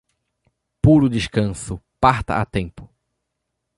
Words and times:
Puro 0.83 1.07
descanso, 1.15 1.75
parta 2.05 2.33
a 2.37 2.45
tempo! 2.55 2.83